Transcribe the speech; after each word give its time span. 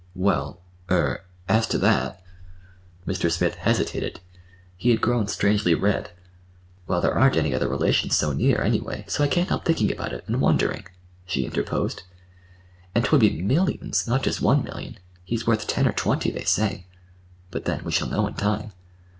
"Well—er—as 0.15 1.67
to 1.67 1.77
that—" 1.77 2.23
Mr. 3.05 3.31
Smith 3.31 3.53
hesitated. 3.53 4.19
He 4.75 4.89
had 4.89 4.99
grown 4.99 5.27
strangely 5.27 5.75
red. 5.75 6.09
"Well, 6.87 7.01
there 7.01 7.13
aren't 7.13 7.35
any 7.35 7.53
other 7.53 7.67
relations 7.67 8.17
so 8.17 8.33
near, 8.33 8.63
anyway, 8.63 9.05
so 9.07 9.23
I 9.23 9.27
can't 9.27 9.49
help 9.49 9.63
thinking 9.63 9.91
about 9.91 10.11
it, 10.11 10.23
and 10.25 10.41
wondering," 10.41 10.85
she 11.27 11.45
interposed. 11.45 12.01
"And 12.95 13.05
'twould 13.05 13.21
be 13.21 13.43
millions, 13.43 14.07
not 14.07 14.23
just 14.23 14.41
one 14.41 14.63
million. 14.63 14.97
He's 15.23 15.45
worth 15.45 15.67
ten 15.67 15.87
or 15.87 15.93
twenty, 15.93 16.31
they 16.31 16.45
say. 16.45 16.87
But, 17.51 17.65
then, 17.65 17.83
we 17.83 17.91
shall 17.91 18.09
know 18.09 18.25
in 18.25 18.33
time." 18.33 18.71